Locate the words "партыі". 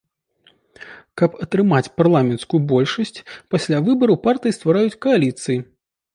4.27-4.57